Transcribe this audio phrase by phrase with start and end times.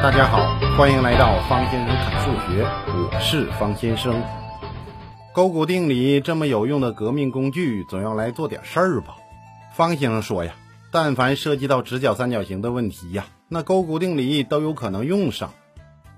[0.00, 4.22] 大家好，欢迎来到方先生看数学，我是方先生。
[5.34, 9.16] 勾股定理这么有用的革命工具，总要来做点事儿吧？
[9.74, 10.54] 方先生说呀，
[10.92, 15.52] 但凡涉及到直角三角形的问题呀，那勾股定理都有可能用上。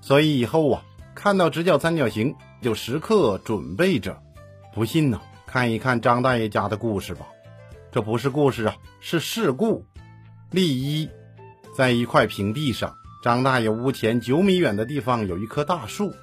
[0.03, 0.83] 所以以后啊，
[1.15, 4.21] 看到直角三角形就时刻准备着。
[4.75, 7.25] 不信呢，看一看张大爷家的故事吧。
[7.91, 9.87] 这不是故事啊，是事故。
[10.51, 11.09] 例一，
[11.75, 16.15] 在一块平地上，张大爷屋前九米远的地方有一棵大树，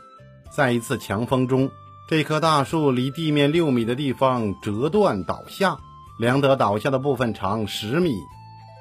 [0.49, 1.70] 在一次强风中，
[2.09, 5.77] 这棵大树离地面六米的地方折断倒下，
[6.17, 8.16] 梁德倒下的部分长十米。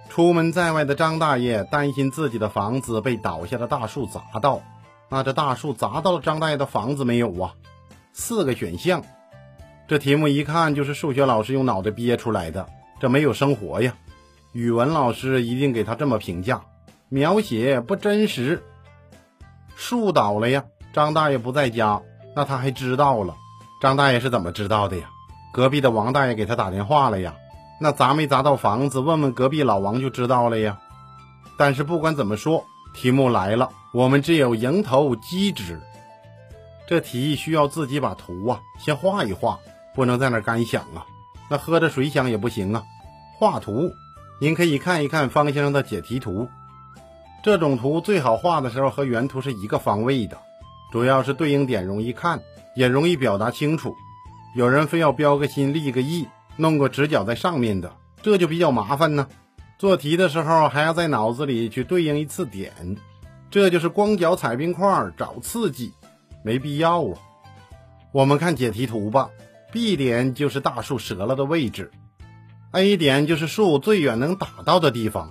[0.08, 4.62] 出门在外的张大爷担心自己的房子被倒下的大树砸到。
[5.10, 7.52] 那这大树砸到了张大爷的房子没有啊？
[8.14, 9.04] 四个选项，
[9.88, 12.66] 这题目一看就是数学老师用脑袋憋出来的，
[12.98, 13.94] 这没有生活呀。
[14.52, 16.62] 语文老师一定给他这么评价：
[17.08, 18.62] 描写不真实。
[19.74, 22.02] 树倒了呀，张大爷不在家，
[22.34, 23.34] 那他还知道了。
[23.80, 25.10] 张大爷是怎么知道的呀？
[25.52, 27.34] 隔壁的王大爷给他打电话了呀。
[27.80, 29.00] 那砸没砸到房子？
[29.00, 30.78] 问问隔壁老王就知道了呀。
[31.58, 32.64] 但是不管怎么说。
[32.94, 35.78] 题目来了，我们只有迎头击之。
[36.88, 39.58] 这题需要自己把图啊先画一画，
[39.94, 41.04] 不能在那干想啊，
[41.50, 42.84] 那喝着水想也不行啊。
[43.38, 43.90] 画图，
[44.40, 46.48] 您可以看一看方先生的解题图。
[47.46, 50.36] 这种图最好画的时候和原图是一个方位的，
[50.90, 52.42] 主要是对应点容易看，
[52.74, 53.94] 也容易表达清楚。
[54.56, 59.28] 有人非要标个心立个意，弄个直角在上面的，这就比较麻烦呢。
[59.78, 62.96] 做题的时候还要在脑子里去对应一次点，
[63.48, 65.92] 这就是光脚踩冰块找刺激，
[66.42, 67.14] 没必要啊。
[68.10, 69.30] 我们看解题图吧
[69.70, 71.92] ，B 点就是大树折了的位置
[72.72, 75.30] ，A 点就是树最远能打到的地方。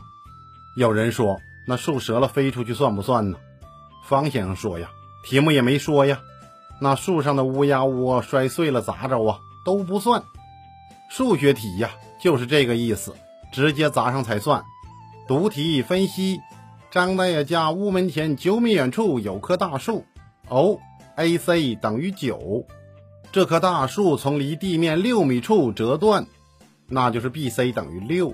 [0.77, 3.37] 有人说，那树折了飞出去算不算呢？
[4.03, 4.91] 方先生说呀，
[5.23, 6.21] 题目也没说呀，
[6.79, 10.23] 那树上的乌鸦窝摔碎了砸着啊都不算。
[11.09, 13.15] 数学题呀，就是这个意思。
[13.53, 14.65] 直接砸上才算。
[15.29, 16.41] 读题分析：
[16.91, 20.03] 张大爷家屋门前九米远处有棵大树
[20.49, 20.77] 哦
[21.15, 22.65] A C 等于九。
[23.31, 26.27] 这棵大树从离地面六米处折断，
[26.87, 28.33] 那就是 B C 等于六。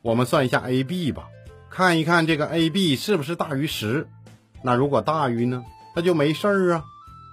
[0.00, 1.28] 我们算一下 A B 吧，
[1.70, 4.08] 看一看这个 A B 是不是大于十。
[4.62, 5.64] 那如果大于呢，
[5.94, 6.84] 那就没事儿啊。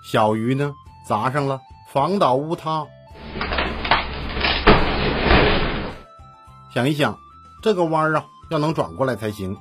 [0.03, 0.73] 小于呢，
[1.07, 2.85] 砸上了，房倒屋塌。
[6.73, 7.17] 想一想，
[7.63, 9.57] 这个弯儿啊，要能转过来才行。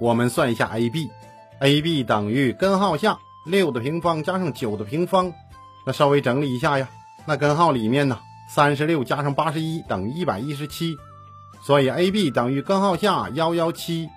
[0.00, 5.32] 我们算一下 AB，AB 等于根号下六的平方加上九的平方。
[5.86, 6.88] 那稍微整理一下呀，
[7.26, 8.18] 那根号里面呢，
[8.48, 10.96] 三十六加上八十一等于一百一十七，
[11.62, 14.08] 所以 AB 等于根号下幺幺七。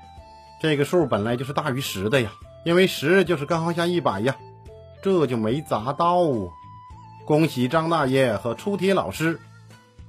[0.61, 2.31] 这个数本来就是大于十的呀，
[2.65, 4.35] 因为十就是根号下一百呀，
[5.01, 6.51] 这就没砸到啊。
[7.25, 9.39] 恭喜张大爷和出题老师，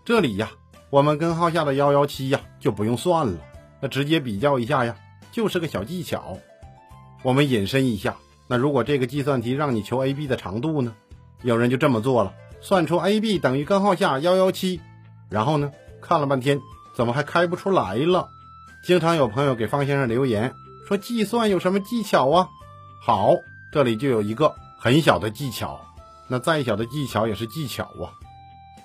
[0.04, 0.50] 这里呀。
[0.90, 3.34] 我们根号下的幺幺七呀，就不用算了，
[3.80, 4.96] 那直接比较一下呀，
[5.30, 6.38] 就是个小技巧。
[7.22, 8.16] 我们引申一下，
[8.48, 10.92] 那如果这个计算题让你求 AB 的长度呢？
[11.42, 14.80] 有人就这么做了，算出 AB 等于根号下幺幺七，
[15.28, 15.70] 然后呢，
[16.02, 16.60] 看了半天，
[17.00, 18.28] 怎么还开不出来了？
[18.84, 20.52] 经常有朋友给方先生留言
[20.86, 22.46] 说，计算有什么技巧啊？
[23.00, 23.30] 好，
[23.72, 25.80] 这里就有一个很小的技巧，
[26.28, 28.12] 那再小的技巧也是技巧啊。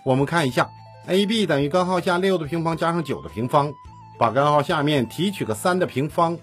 [0.06, 0.70] 我们看一下。
[1.08, 3.74] a b 等于根号下六的平方加上九的平方，
[4.18, 6.38] 把根号下面提取个三的平方。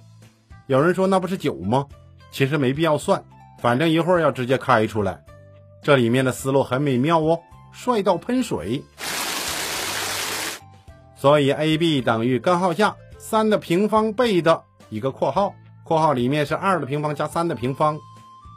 [0.66, 1.86] 有人说那不是九吗？
[2.30, 3.24] 其实没必要算，
[3.60, 5.24] 反正一会儿要直接开出来。
[5.82, 7.40] 这里面的思路很美妙哦，
[7.72, 8.84] 帅到喷水。
[11.22, 18.00] 所以 a b 等于根号下三的平方倍的一个括号，括号里面是二的平方加三的平方。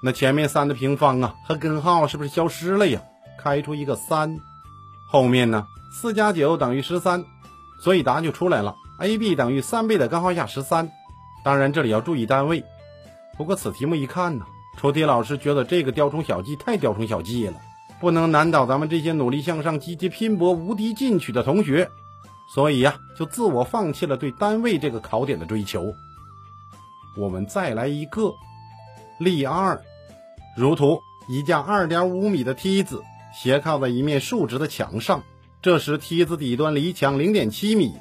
[0.02, 3.04] 那前面三的平方啊和根号是不是消失了呀？
[3.38, 4.40] 开出一个三，
[5.12, 5.68] 后面呢？
[5.94, 7.24] 四加九等于十三，
[7.84, 8.74] 所以答案就出来了。
[9.00, 10.90] a b 等于三倍的根号下十三。
[11.44, 12.64] 当然这里要注意单位。
[13.38, 14.46] 不过此题目一看呢，
[14.80, 17.60] 出题老师觉得这个雕虫小技太雕虫小技了，
[18.02, 21.92] 不能难倒咱们这些努力向上、积极拼搏、无敌进取的同学，
[22.54, 25.94] 所以呀，就自我放弃了对单位这个考点的追求。
[27.18, 28.34] 我们再来一个
[29.20, 29.82] 例二，
[30.56, 33.02] 如图：一架二点五米的梯子
[33.34, 35.24] 斜靠在一面竖直的墙上。
[35.62, 37.94] 这时，梯子底端离墙零点七米。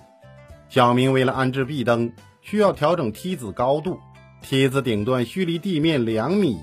[0.68, 2.12] 小明为了安置壁灯，
[2.42, 3.98] 需要调整梯子高度。
[4.42, 6.60] 梯子顶端需离地面两米，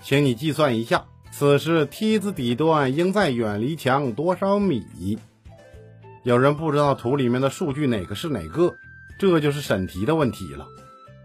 [0.00, 5.18] 请你计算一下，此时梯子底端应在远离墙多少米？
[6.24, 8.74] 有人不知道图里面的数据哪个是哪个，
[9.18, 10.66] 这就是审题的问题了。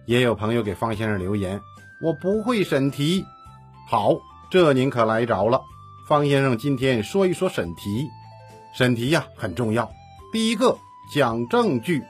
[0.05, 1.61] 也有朋友给方先生留言
[2.01, 3.23] 我不会审题。
[3.87, 4.17] 好，
[4.51, 5.61] 这您可来着了。
[6.05, 8.09] 方先生今天说一说审题。
[8.75, 9.89] 审题呀很重要。
[10.33, 10.77] 第一个
[11.13, 12.03] 讲证据，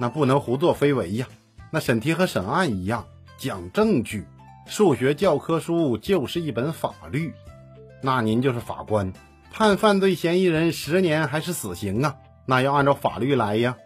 [0.00, 1.28] 那不能胡作非为呀。
[1.70, 3.06] 那审题和审案一样，
[3.36, 4.26] 讲证据。
[4.66, 7.32] 数学教科书就是一本法律，
[8.02, 9.12] 那您就是法官，
[9.52, 12.16] 判犯罪嫌疑人十年还是死刑啊？
[12.46, 13.76] 那要按照法律来呀。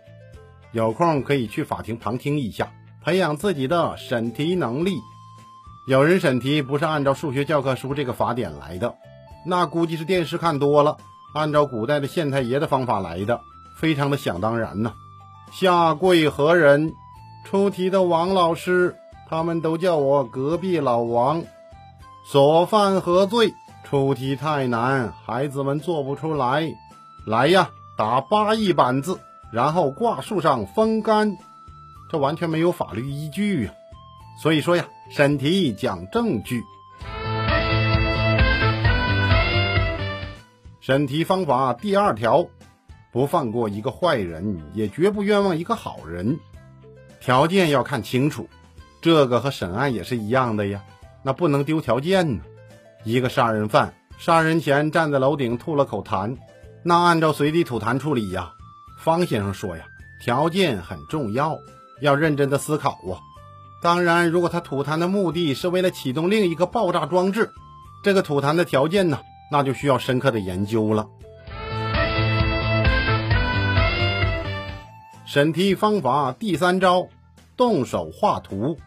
[0.72, 2.72] 有空可以去法庭旁听一下，
[3.04, 4.98] 培养自己的审题能力。
[5.88, 8.94] 有人审题不是按照数学教科书这个法典来的，
[9.44, 10.96] 那估计是电视看多了，
[11.34, 13.40] 按照古代的县太爷的方法来的，
[13.78, 14.92] 非常的想当然呢。
[15.52, 16.92] 下跪何人？
[17.44, 18.94] 出题的王老师。
[19.28, 21.42] 他们都叫我隔壁老王。
[22.24, 23.54] 所犯何罪？
[23.84, 26.72] 出题太难，孩子们做不出来。
[27.26, 29.20] 来呀，打八亿板子，
[29.52, 31.36] 然后挂树上风干。
[32.10, 33.74] 这完全没有法律依据啊！
[34.42, 36.62] 所以说呀，审题讲证据。
[40.80, 42.46] 审题方法第二条：
[43.12, 46.38] 不放过一个坏人，也绝不冤枉一个好人。
[47.20, 48.48] 条件要看清楚。
[49.00, 50.82] 这个和审案也是一样的呀，
[51.22, 52.42] 那不能丢条件呢。
[53.04, 56.36] 一个杀人犯杀人前站在楼顶吐了口痰，
[56.84, 58.52] 那按照随地吐痰处理呀。
[58.98, 59.84] 方先生说呀，
[60.22, 61.58] 条件很重要，
[62.00, 63.18] 要认真的思考啊。
[63.82, 67.50] 当然，如果他吐痰的目的是为了启动另一个爆炸装置，
[68.04, 69.18] 这个吐痰的条件呢，
[69.50, 71.08] 那就需要深刻的研究了。
[75.26, 77.08] 审题方法第三招，
[77.56, 78.78] 动手画图。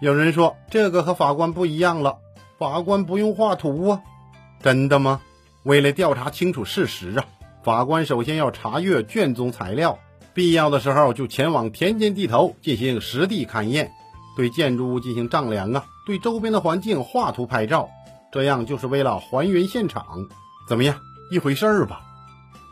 [0.00, 2.16] 有人说这个和法官不一样了，
[2.62, 4.02] 法官不用画图啊，
[4.62, 5.20] 真的吗？
[5.64, 7.24] 为了调查清楚事实啊，
[7.64, 9.98] 法官首先要查阅卷宗材料，
[10.32, 13.90] 必要的时候就前往田间地头进行实地勘验，
[14.36, 17.88] 对建筑物进行丈量啊，对周边的环境画图拍照，
[18.30, 20.28] 这样就是为了还原现场。
[20.68, 21.00] 怎么样？
[21.32, 22.02] 一回事儿吧。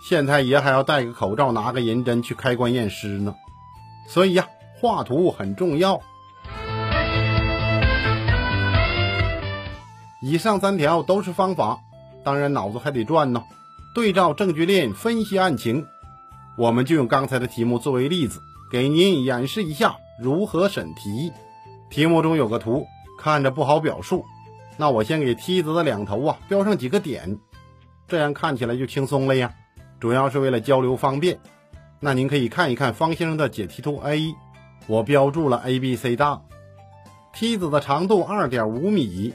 [0.09, 3.35] 县太爷还要戴个口罩，拿个银针去开棺验尸呢，
[4.07, 4.47] 所以呀，
[4.81, 6.01] 画图很重要。
[10.31, 11.81] 以上三条都是方法，
[12.23, 13.43] 当然脑子还得转呢。
[13.97, 15.89] 对照证据链分析案情，
[16.57, 18.39] 我们就用刚才的题目作为例子，
[18.71, 21.33] 给您演示一下如何审题。
[21.91, 22.87] 题目中有个图，
[23.19, 24.25] 看着不好表述，
[24.77, 27.41] 那我先给梯子的两头啊标上几个点，
[28.07, 29.53] 这样看起来就轻松了呀。
[29.99, 31.41] 主要是为了交流方便。
[31.99, 34.33] 那您可以看一看方先生的解题图 A，
[34.87, 36.43] 我标注了 A、B、C 大，
[37.33, 39.35] 梯子的长度二点五米。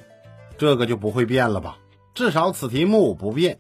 [0.58, 1.78] 这个就不会变了吧？
[2.14, 3.58] 至少此题目不变，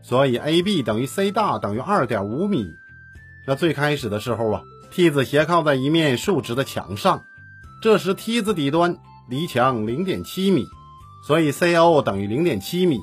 [0.00, 2.66] 所以 AB 等于 C 大等于二点五米。
[3.46, 4.62] 那最开始的时候啊，
[4.92, 7.24] 梯子斜靠在一面竖直的墙上，
[7.82, 8.98] 这时梯子底端
[9.28, 10.64] 离墙零点七米，
[11.26, 13.00] 所以 CO 等于零点七米。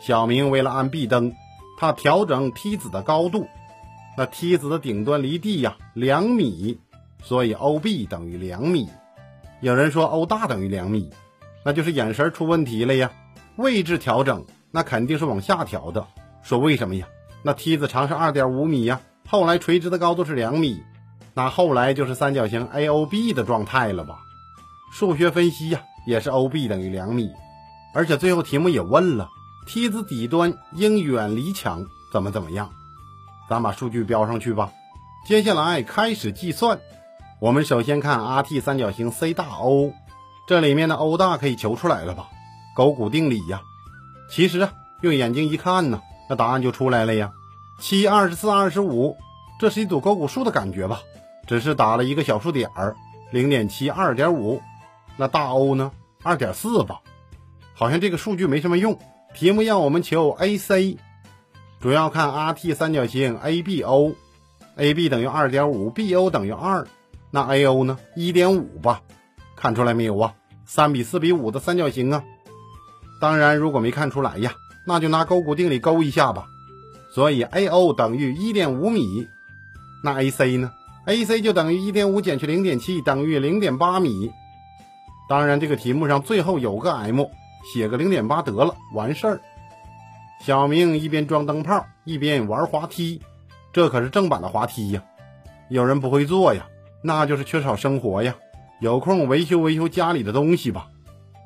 [0.00, 1.34] 小明为了按壁灯，
[1.78, 3.48] 他调整梯子的高度，
[4.16, 6.78] 那梯子的顶端离地呀两米，
[7.22, 8.88] 所以 OB 等于两米。
[9.60, 11.10] 有人说 O 大等于两米。
[11.66, 13.10] 那就是眼神出问题了呀，
[13.56, 16.06] 位置调整那肯定是往下调的。
[16.40, 17.08] 说为什么呀？
[17.42, 20.80] 那梯子长是二点五米呀，后来垂直的高度是两米，
[21.34, 24.20] 那后来就是三角形 AOB 的状态了吧？
[24.92, 27.28] 数学分析呀，也是 OB 等于两米，
[27.92, 29.28] 而且最后题目也问了，
[29.66, 32.70] 梯子底端应远离墙，怎么怎么样？
[33.50, 34.70] 咱把数据标上去吧。
[35.26, 36.78] 接下来开始计算，
[37.40, 39.92] 我们首先看 RT 三角形 C 大 O。
[40.46, 42.28] 这里面的 O 大可以求出来了吧？
[42.76, 43.62] 勾股定理呀。
[44.30, 47.32] 其实啊，用眼睛一看呢，那答案就出来了呀。
[47.80, 49.16] 七、二十四、二十五，
[49.58, 51.00] 这是一组勾股数的感觉吧？
[51.46, 52.94] 只是打了一个小数点儿，
[53.32, 54.62] 零点七、二点五。
[55.16, 55.90] 那大 O 呢？
[56.22, 57.00] 二点四吧？
[57.74, 58.98] 好像这个数据没什么用。
[59.34, 60.96] 题目要我们求 AC，
[61.80, 66.86] 主要看 RT 三角形 ABO，AB 等于二点五，BO 等于二，
[67.30, 67.98] 那 AO 呢？
[68.14, 69.02] 一点五吧？
[69.56, 70.34] 看出来没有啊？
[70.64, 72.22] 三比四比五的三角形啊！
[73.20, 74.52] 当然，如果没看出来呀，
[74.86, 76.46] 那就拿勾股定理勾一下吧。
[77.12, 79.26] 所以 AO 等于一点五米，
[80.04, 80.70] 那 AC 呢
[81.06, 84.30] ？AC 就等于一点五减去零点七，等于零点八米。
[85.28, 87.24] 当然，这个题目上最后有个 M，
[87.72, 89.40] 写个零点八得了，完事儿。
[90.40, 93.22] 小明一边装灯泡一边玩滑梯，
[93.72, 95.02] 这可是正版的滑梯呀！
[95.70, 96.66] 有人不会做呀，
[97.02, 98.34] 那就是缺少生活呀。
[98.78, 100.88] 有空维修维修家里的东西吧，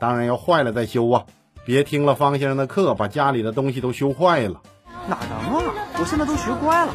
[0.01, 1.25] 当然要坏了再修啊！
[1.65, 4.61] 别听了方先生的课，把家里的东西都修坏了。
[5.07, 5.75] 哪能啊！
[5.99, 6.93] 我现在都学乖了。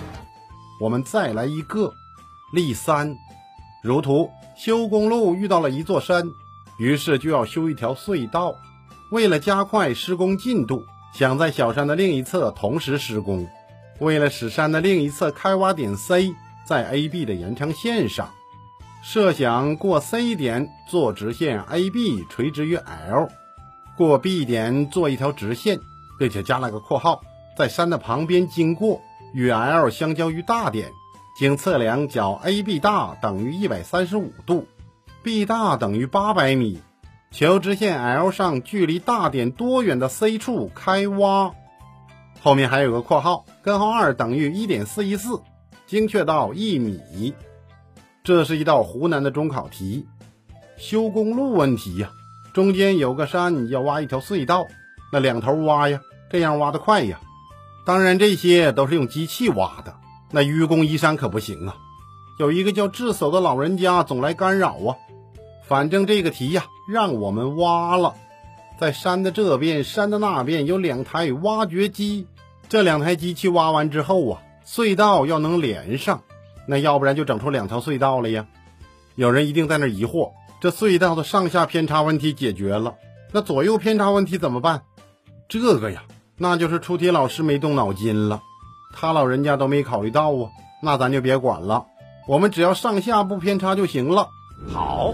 [0.82, 1.94] 我们再来一个
[2.54, 3.16] 例三，
[3.82, 6.26] 如图：修公路遇到了一座山，
[6.78, 8.56] 于是就要修一条隧道。
[9.12, 13.48] 为了加快施工进度，想在小山的另一侧同时施工。
[14.00, 16.36] 为了使山的另一侧开挖点 C
[16.68, 18.32] 在 AB 的延长线上，
[19.08, 23.30] 设想过 C 点做直线 AB 垂直于 L，
[23.96, 25.80] 过 B 点做一条直线，
[26.18, 27.22] 并且加了个括号，
[27.56, 29.00] 在山的旁边经过，
[29.32, 30.90] 与 L 相交于大点，
[31.38, 34.66] 经测量角 AB 大等于一百三十五度
[35.22, 36.82] ，B 大等于八百米，
[37.30, 41.52] 求直线 L 上距离大点多远的 C 处开挖。
[42.42, 45.44] 后面还有个括号，根号二等于一点四一四，
[45.86, 47.36] 精确到一米。
[48.26, 50.08] 这是一道湖南的中考题，
[50.78, 52.10] 修公路问题呀。
[52.56, 54.66] 中间有个山，要挖一条隧道，
[55.14, 56.02] 那两头挖呀，
[56.32, 57.20] 这样挖得快呀。
[57.86, 59.94] 当然这些都是用机器挖的，
[60.32, 61.78] 那愚公移山可不行啊。
[62.40, 64.98] 有一个叫智叟的老人家总来干扰啊。
[65.68, 68.16] 反正这个题呀，让我们挖了，
[68.80, 72.26] 在山的这边、山的那边有两台挖掘机。
[72.70, 76.24] 这两台机器挖完之后啊，隧道要能连上，
[76.68, 78.46] 那要不然就整出两条隧道了呀。
[79.16, 82.96] 有人一定在那疑惑，这隧道的上下偏差问题解决了，
[83.32, 84.84] 那左右偏差问题怎么办？
[85.48, 86.04] 这个呀，
[86.38, 88.42] 那就是出题老师没动脑筋了，
[88.94, 90.50] 他老人家都没考虑到啊。
[90.82, 91.86] 那咱就别管了，
[92.28, 94.28] 我们只要上下不偏差就行了。
[94.72, 95.14] 好，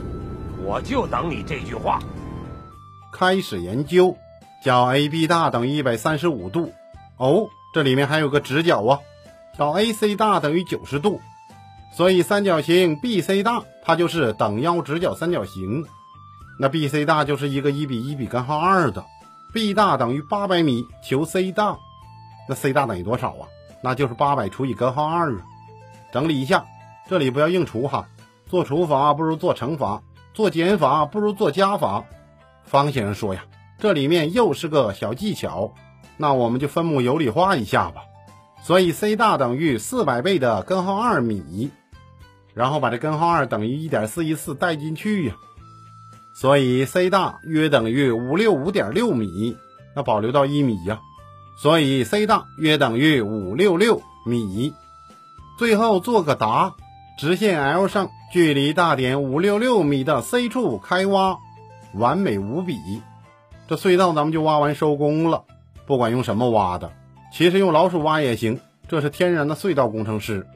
[0.65, 1.99] 我就等你这句话。
[3.13, 4.17] 开始研究，
[4.63, 6.73] 角 AB 大等于一百三十五度。
[7.17, 8.99] 哦，这里面还有个直角啊，
[9.57, 11.21] 角 AC 大等于九十度，
[11.91, 15.85] 所以三角形 BC 大它就是等腰直角三角形。
[16.59, 19.03] 那 BC 大就是一个一比一比根号二的
[19.53, 21.77] ，B 大等于八百米，求 C 大，
[22.47, 23.47] 那 C 大等于多少啊？
[23.81, 25.41] 那就是八百除以根号二啊。
[26.13, 26.65] 整理一下，
[27.09, 28.07] 这里不要硬除哈，
[28.47, 32.05] 做除法不如做乘法，做减法不如做加法。
[32.63, 33.43] 方先生说呀，
[33.79, 35.73] 这里面又是个小技巧。
[36.17, 38.03] 那我们就分母有理化一下吧，
[38.61, 41.71] 所以 C 大等于四百倍的根号二米，
[42.53, 45.35] 然后把这根号二等于一点四一四带进去呀，
[46.33, 49.57] 所以 C 大约等于五六五点六米，
[49.95, 50.99] 那保留到一米呀，
[51.57, 54.73] 所以 C 大约等于五六六米。
[55.57, 56.73] 最后做个答，
[57.19, 61.37] 直线 L 上距离大点五六六米的 C 处开挖，
[61.93, 62.75] 完美无比。
[63.67, 65.43] 这隧道咱们就挖完收工了。
[65.85, 66.91] 不管用什么挖的，
[67.33, 68.59] 其实用老鼠挖也行。
[68.87, 70.47] 这是天然的隧道工程师。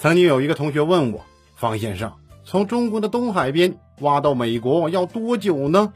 [0.00, 5.92] 曾经有一个同学问我：“方先生，从中国的东海边挖到美国要多久呢？”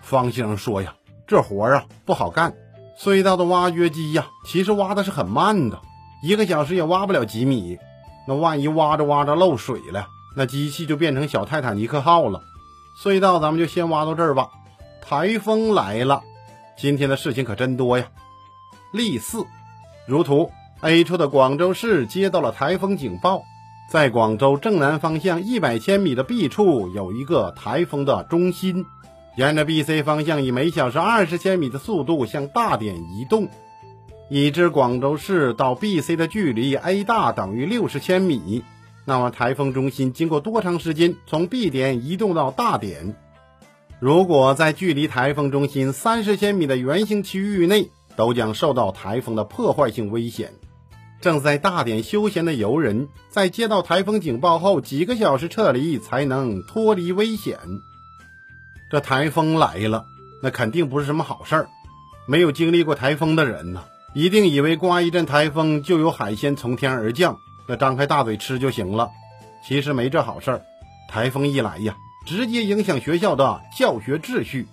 [0.00, 0.94] 方先生说：“呀，
[1.26, 2.54] 这活啊不好干。
[2.98, 5.78] 隧道的挖掘机呀，其实挖的是很慢的，
[6.22, 7.76] 一个小时也挖不了几米。
[8.26, 12.40] 那万一挖着挖着漏水了，那机器就变成小泰坦尼克号了。
[12.98, 14.48] 隧道咱们就先挖到这儿吧。
[15.02, 16.22] 台风来了。”
[16.78, 18.06] 今天的事情可真多呀！
[18.90, 19.44] 例四，
[20.06, 20.50] 如图
[20.84, 23.42] ，A 处的广州市接到了台风警报，
[23.88, 28.84] 在广州正南方向一百千米的 B 处有一个台风的中心，
[29.34, 33.48] 沿着 BC 方向以每小时二十千米的速度向大点移动。
[34.28, 38.62] 已知广州市到 BC 的距离 A 大等于六十千米，
[39.06, 43.14] 那么台风中心经过多长时间从 B 点移动到大点？
[44.00, 50.52] 如果在距离台风中心三十千米的圆形区域内，都将受到台风的破坏性危险。
[51.24, 57.58] 正在大点休闲的游人，在接到台风警报后几个小时撤离，才能脱离危险。
[58.90, 60.04] 这台风来了，
[60.42, 61.68] 那肯定不是什么好事儿。
[62.26, 69.08] 没有经历过台风的人呢，一定以为刮一阵台风就有海鲜从天而降，那张开大嘴吃就行了。
[69.66, 70.62] 其实没这好事儿，
[71.08, 71.96] 台风一来呀。
[72.26, 74.68] 直接影响学校的教学秩序。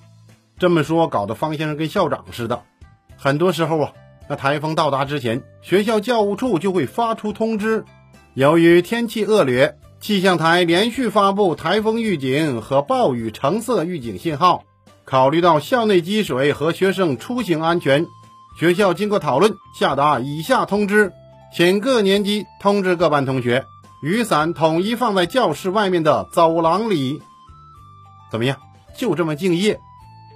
[0.59, 2.63] 这么说，搞得方先生跟校长似的。
[3.15, 3.93] 很多时候啊，
[4.31, 7.83] 那台风到达之前，学校教务处就会发出通知：
[8.33, 14.63] 由于天气恶劣，气象台连续发布台风预警和暴雨橙色预警信号。
[15.03, 18.07] 考虑到校内积水和学生出行安全，
[18.57, 21.11] 学校经过讨论下达以下通知，
[21.53, 23.65] 请各年级通知各班同学，
[24.01, 27.21] 雨伞统一放在教室外面的走廊里。
[28.31, 28.55] 怎么样？
[28.97, 29.81] 就这么敬业？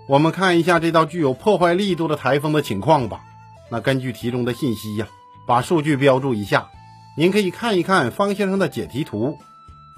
[0.10, 3.22] 我们看一下这道具有破坏力度的台风的情况吧。
[3.76, 5.10] 那根据题中的信息呀，
[5.46, 6.70] 把数据标注一下。
[7.18, 9.38] 您可以看一看方先生的解题图，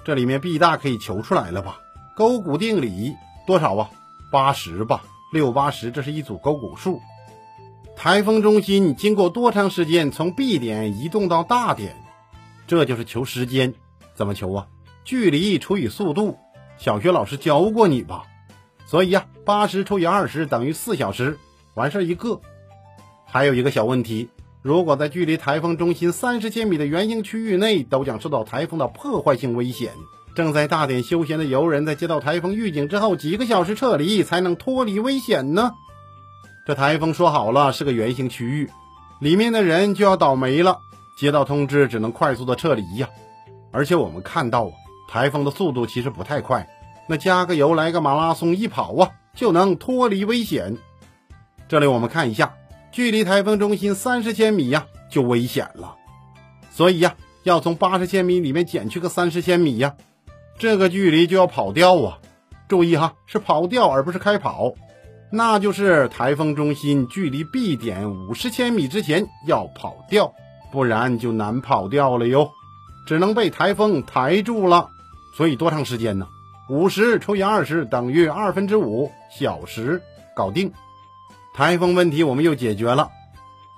[0.04, 1.78] 这里面 B 大可以求出来了吧？
[2.16, 3.14] 勾股定理
[3.46, 3.90] 多少啊？
[4.32, 7.00] 八十吧，六八十，这是一组勾股数。
[7.94, 11.94] 台风中心经过多长时间从 B 点移动到大点？
[12.66, 13.74] 这就是求时间，
[14.16, 14.66] 怎么求啊？
[15.04, 16.36] 距离除以速度。
[16.78, 18.24] 小学老师教过你吧？
[18.86, 21.38] 所以呀，八十除以二十等于四小时，
[21.74, 22.40] 完事儿一个。
[23.30, 24.30] 还有一个小问题，
[24.62, 29.92] 如果在距离台风中心三十千米的圆形区域内都将受到台风的破坏性危险，
[30.34, 35.72] 正在大典休闲的游人在接到台风预警之后几个小时撤离才能脱离危险呢？
[36.66, 38.70] 这台风说好了是个圆形区域，
[39.20, 40.78] 里面的人就要倒霉了。
[41.18, 43.08] 接到通知只能快速的撤离呀，
[43.72, 44.72] 而且我们看到啊，
[45.10, 46.66] 台风的速度其实不太快，
[47.08, 50.78] 那加个油来个马拉松一跑啊，就能脱离危险。
[51.68, 52.54] 这里我们看一下，
[52.92, 55.96] 距离台风中心三十千米呀就危险了，
[56.70, 59.94] 所以呀要从八十千米里面减去个三十千米呀，
[60.58, 62.18] 这个距离就要跑掉啊。
[62.68, 64.74] 注意哈，是跑掉而不是开跑，
[65.30, 70.34] 那就是台风中心距离 B 点五十千米之前要跑掉。
[70.70, 72.50] 不然就难跑掉了哟，
[73.06, 74.90] 只能被台风抬住了。
[75.34, 76.28] 所以多长时间呢？
[76.68, 80.02] 五十除以二十等于二分之五小时，
[80.36, 80.70] 搞定。
[81.58, 83.10] 台风问题我们又解决了。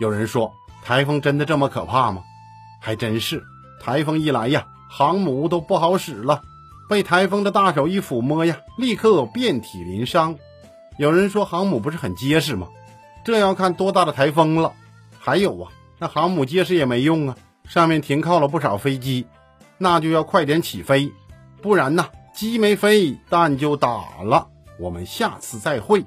[0.01, 0.53] 有人说，
[0.85, 2.23] 台风真的这么可怕吗？
[2.79, 3.43] 还真是，
[3.83, 6.43] 台风一来呀，航母都不好使了。
[6.91, 10.37] 被台风的大手一抚摸呀，立刻遍体鳞伤。
[10.99, 12.69] 有人说航母不是很结实吗？
[13.25, 14.75] 这要看多大的台风了。
[15.19, 15.73] 还有啊。
[15.99, 19.27] 那航母结实也没用啊，上面停靠了不少飞机，
[19.79, 21.11] 那就要快点起飞，
[21.63, 24.49] 不然呢，鸡没飞，蛋就打了。
[24.79, 26.05] 我们下次再会。